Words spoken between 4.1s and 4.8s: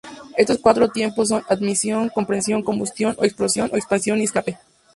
y escape.